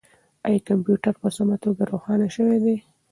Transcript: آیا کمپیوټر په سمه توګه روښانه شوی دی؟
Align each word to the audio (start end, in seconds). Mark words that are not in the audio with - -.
آیا 0.45 0.59
کمپیوټر 0.69 1.13
په 1.21 1.27
سمه 1.37 1.55
توګه 1.63 1.83
روښانه 1.91 2.27
شوی 2.35 2.57
دی؟ 2.63 2.77